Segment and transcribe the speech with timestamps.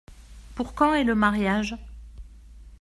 [0.55, 1.75] Pour quand est le mariage?